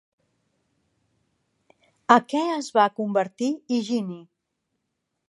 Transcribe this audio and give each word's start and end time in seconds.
A 2.15 2.19
què 2.33 2.41
es 2.55 2.71
va 2.79 2.89
convertir 3.01 3.53
Higini? 3.79 4.19